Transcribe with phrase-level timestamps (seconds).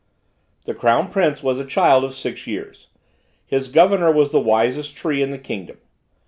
[0.65, 2.87] The crown prince was a child of six years;
[3.45, 5.77] his governor was the wisest tree in the kingdom.